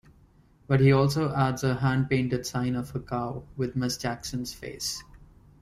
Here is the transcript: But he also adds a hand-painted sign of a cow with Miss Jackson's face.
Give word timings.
But 0.65 0.79
he 0.79 0.91
also 0.91 1.31
adds 1.35 1.63
a 1.63 1.75
hand-painted 1.75 2.47
sign 2.47 2.73
of 2.75 2.95
a 2.95 2.99
cow 2.99 3.43
with 3.55 3.75
Miss 3.75 3.97
Jackson's 3.97 4.51
face. 4.51 5.03